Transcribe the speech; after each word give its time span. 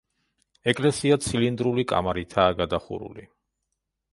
ეკლესია 0.71 1.17
ცილინდრული 1.25 1.85
კამარითაა 1.93 2.57
გადახურული. 2.63 3.29